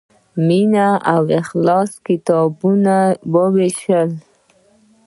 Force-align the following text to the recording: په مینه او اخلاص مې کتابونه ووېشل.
په 0.33 0.39
مینه 0.47 0.87
او 1.13 1.21
اخلاص 1.41 1.91
مې 1.95 2.01
کتابونه 2.05 2.95
ووېشل. 3.33 4.09